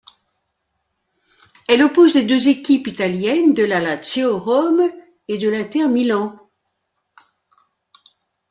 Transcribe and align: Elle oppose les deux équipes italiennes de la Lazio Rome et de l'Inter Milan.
Elle 1.67 1.83
oppose 1.83 2.15
les 2.15 2.23
deux 2.23 2.47
équipes 2.47 2.87
italiennes 2.87 3.53
de 3.53 3.63
la 3.63 3.79
Lazio 3.79 4.35
Rome 4.39 4.81
et 5.27 5.37
de 5.37 5.47
l'Inter 5.47 5.87
Milan. 5.89 6.39